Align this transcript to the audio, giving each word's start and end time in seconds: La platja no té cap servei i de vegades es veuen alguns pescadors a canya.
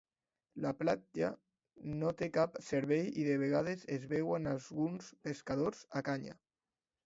La 0.63 0.69
platja 0.77 1.29
no 1.99 2.13
té 2.23 2.31
cap 2.39 2.57
servei 2.69 3.05
i 3.11 3.27
de 3.29 3.37
vegades 3.43 3.87
es 3.99 4.09
veuen 4.17 4.53
alguns 4.57 5.15
pescadors 5.29 5.87
a 6.03 6.07
canya. 6.13 6.39